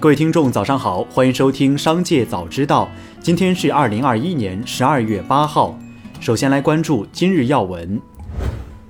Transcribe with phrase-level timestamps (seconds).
[0.00, 2.90] 各位听众，早上好，欢迎收听《商界早知道》。
[3.20, 5.78] 今天是二零二一年十二月八号。
[6.20, 8.00] 首先来关注今日要闻。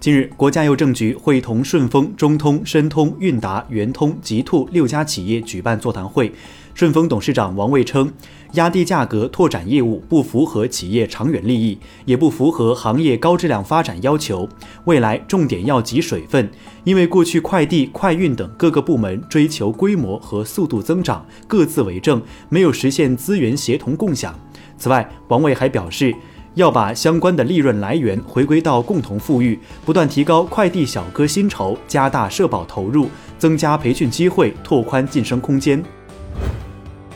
[0.00, 6.32] 近日，国家邮政局会同顺丰、中通、申通、韵达、圆通、极兔六家企业举办座谈会。
[6.72, 8.10] 顺丰董事长王卫称，
[8.53, 14.49] 压低价格拓展业务不符合企业长远利益，也不符合行业高质量发展要求。
[14.86, 16.51] 未来重点要挤水分，
[16.84, 24.34] 因为过去快递、快运等各个部门追求规模和速度增长，各自为政，没有实现资源协同共享。
[24.78, 26.14] 此外，王卫还表示。
[26.54, 35.82] 要把相关的利润来源回归到共同富裕，不断提高快递小哥薪酬，加大社保投入，增加培训机会，拓宽晋升空间。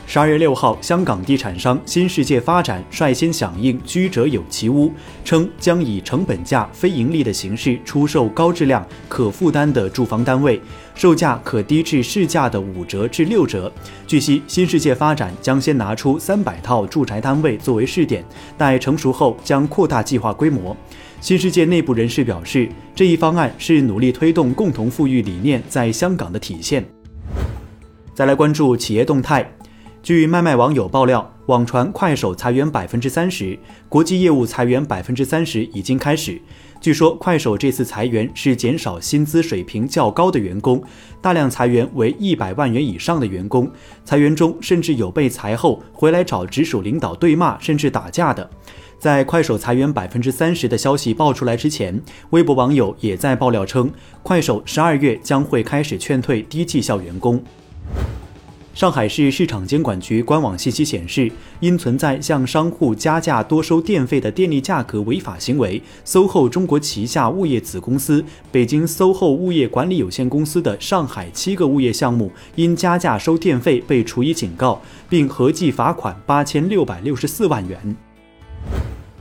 [0.07, 4.93] 十二月六号，香港地产商新世界发展率先响应“居者有其屋”，
[5.25, 10.61] 称将以成本价非盈利的形式出售高质量、可负担的住房单位，
[10.93, 13.69] 售价可低至市价的五折至六折。
[14.05, 18.23] 据悉，新世界发展将先拿出三百套住宅单位作为试点，
[18.57, 20.77] 待成熟后将扩大计划规模。
[21.19, 26.85] 新世界内部人士表示，这一方案是努力推动共同富裕理念在香港的体现。
[28.13, 29.51] 再来关注企业动态。
[30.05, 33.57] 据卖卖网友爆料，网传快手裁员百分之三十，
[33.89, 36.39] 国际业务裁员百分之三十已经开始。
[36.79, 40.79] 据说快手这次裁员是减少薪资水平较高的员工，
[41.23, 43.67] 大量裁员为一百万元以上的员工。
[44.03, 48.47] 裁员中甚至有被裁后回来找直属领导对骂甚至打架的。
[48.99, 57.43] 在快手裁员百分之三十的消息爆出来之前，微博网友也在爆料称，快手十二月将会开始劝退低绩效员工。
[58.75, 61.31] 上海市市场监管局官网信息显示，
[61.61, 77.95] 因存在向商户加价多收电费的电力价格违法行为，SOHO 中国旗下物业子公司北京 SOHO 物业管理有限公司的上海七个物业项目因加价收电费被处以警告，并合计罚款八千六百六十四万元。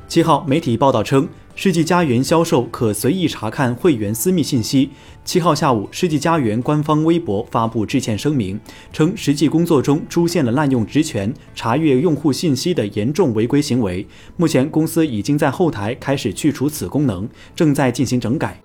[0.09, 1.29] 七号，媒体报道称。
[1.57, 4.91] 世纪佳缘销售可随意查看会员私密信息。
[5.25, 8.59] 七号下午，世纪佳缘官方微博发布致歉声明，
[8.92, 14.05] 称实际工作中出现了滥用职权、查阅用户信息的严重违规行为。
[14.37, 18.61] 目前，公司已经在后台开始去除此功能，正在进行整改。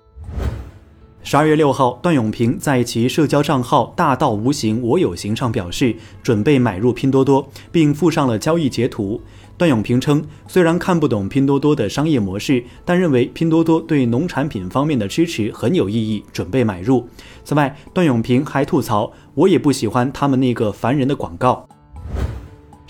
[1.22, 9.20] 十二月六号，段永平在其社交账号“大道无形，我有形”上表示准备买入拼多多，并附上了交易截图。
[9.58, 17.06] 段永平称，虽然看不懂拼多多的商业模式，但认为拼多多对农产品方面的支持很有意义，准备买入。
[17.44, 21.68] 此外，段永平还吐槽：“我也不喜欢他们那个烦人的广告。”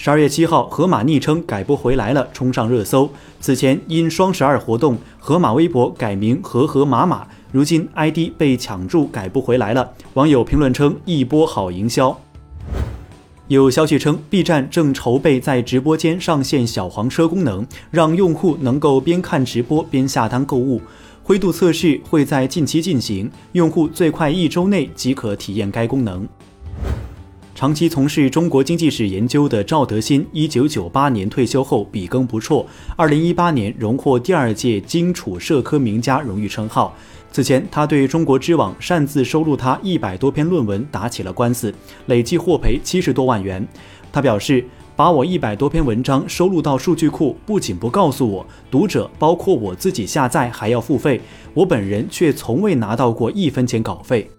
[0.03, 3.11] 十二月七号，盒马昵称改不回来了，冲上热搜。
[3.39, 9.93] 此前因双十二活动，盒马微博改名“和和马马”，如今 ID 被抢注，改不回来了。
[10.15, 12.19] 网友评论称：“一波好营销。”
[13.49, 20.81] 有消息称，B 站正筹备在直播间上线小黄车功能，让用户能够边看直播边下单购物。
[21.23, 26.27] 灰度测试会在近期进行，用户最快一周内即可体验该功能。
[27.61, 32.65] 长期从事中国经济史研究的赵德新，一九九八年退休后笔耕不辍，
[32.97, 36.97] 二零一八年荣获第二届荆楚社科名家荣誉称号。
[37.31, 41.71] 此前，他对中国知网擅自收录他一百多篇论文打起了官司，
[42.07, 43.69] 累计获赔七十多万元。
[44.11, 44.65] 他表示，
[44.97, 51.21] 把我一百多篇文章收录到数据库，不仅不告诉我，读者包括我自己下载还要付费，
[51.53, 54.31] 我本人却从未拿到过一分钱稿费。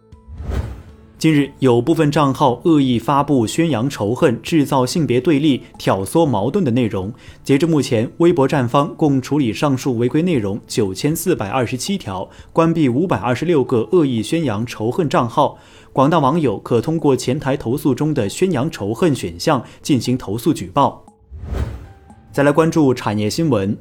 [1.21, 7.13] 近日，有部分账号恶意发布宣扬仇恨、制造性别对立、挑唆矛盾的内容。
[7.43, 15.59] 截至目前，微博站方共处理上述违规内容九千四百二十七条，关闭五百二十六个恶意宣扬仇恨账号。
[15.93, 21.05] 广大网友可通过前台投诉中的宣扬仇恨选项进行投诉举报。
[22.31, 23.77] 再来关注产业新闻。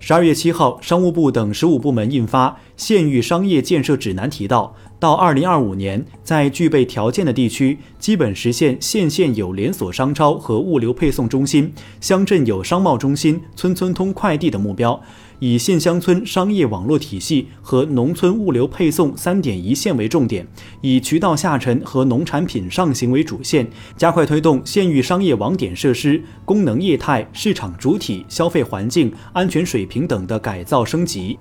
[0.00, 4.74] 十二月七号，商务部等十五部门印发《县域商业建设指南》，提到。
[5.02, 15.02] 到二零二五年，在具备条件的地区，基本实现县县有连锁商超和物流配送中心，乡镇有商贸中心，村村通快递的目标，
[15.40, 20.46] 以县乡村商业网络体系和农村物流配送三点一线为重点，
[20.82, 31.36] 以渠道下沉和农产品上行为主线，加快推动县域商业网点设施、功能业态、市场主体、消费环境、安全水平等的改造升级。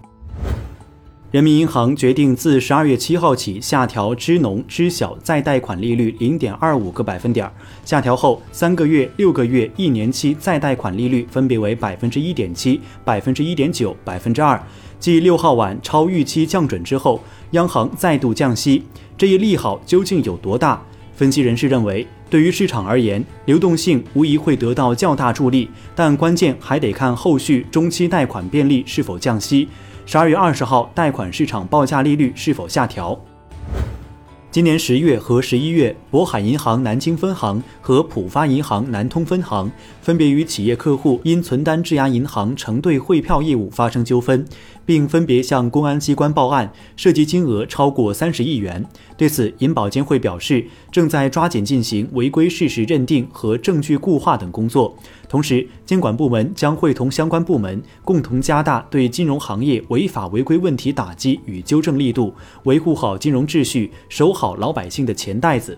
[1.31, 7.49] 人民银行决定自十二月七号起下调支农支小再贷款利率零点二五个百分点。
[7.85, 14.61] 下调后，三个月、六个月、一年期再贷款利率分别为百分之一点七、百分之一点九、百分之二。
[14.99, 18.83] 继六号晚超预期降准之后，央行再度降息，
[19.17, 20.81] 这一利好究竟有多大？
[21.15, 29.69] 分析人士认为，对于市场而言，流动性无疑会得到较大助力，但关键还得看后续中期贷款便利是否降息。
[30.05, 33.17] 十二月二十号，贷款市场报价利率是否下调？
[34.49, 39.71] 今年十月和十一月，渤海银行南京分行和浦发银行南通分行
[40.01, 44.45] 分别与企业客户因存单质押银行承兑汇票业务发生纠纷，
[44.85, 48.85] 并分别向公安机关报案，涉及金额超过三十亿元。
[49.17, 54.95] 对此，银保监会表示，正在抓紧进行违规事实认定和证据固化等工作。
[55.29, 62.33] 同时，监管部门将会同相关部门共同加大对金融行业违法违规问题打击与纠正力度，
[62.63, 65.77] 维护好金融秩序，守好老百姓的钱袋子。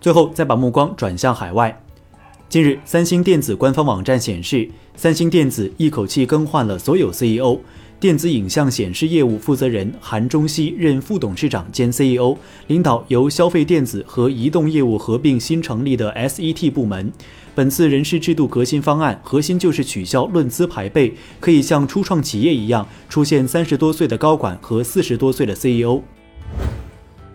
[0.00, 1.82] 最后，再把目光转向海外。
[2.48, 7.58] 近日，三星电子官方网站显示，三星电子一口气更换了所有 CEO。
[7.98, 12.36] 电子影像显示业务负责人韩中熙任副董事长兼 CEO，
[12.68, 17.12] 领导由消费电子和移动业务合并新成立的 SET 部门。
[17.52, 26.00] 本次人事制度革新方案核心就是取消论资排辈，可以像初创企业一样出现三十多岁的高管和四十多岁的 CEO。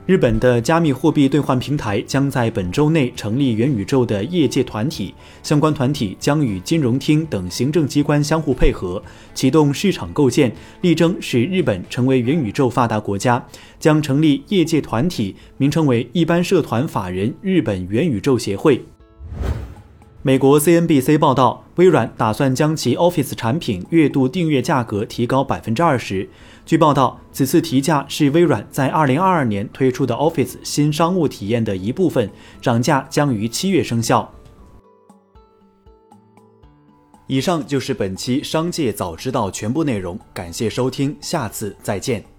[0.08, 5.14] 日本的加密货币兑换平台将在本周内成立元宇宙的业界团体，
[5.44, 9.02] 相关团体将与金融厅等行政机关相互配合，
[9.36, 10.52] 启动市场构建，
[10.82, 13.46] 力争使日本成为元宇宙发达国家。
[13.80, 18.84] 将成立业界团体，名称为一般社团法人日本元宇宙协会。
[20.24, 26.30] 美国 CNBC 报道，微软打算将其 Office 产品月度订阅价格提高百分之二十。
[26.64, 32.30] 据报道，此次提价是微软在二零二二年推出的 Office 新商务体验的一部分，
[32.62, 34.32] 涨价将于七月生效。
[37.26, 42.31] 以上就是本期《商界早知道》全部内容，感谢收听，下次再见。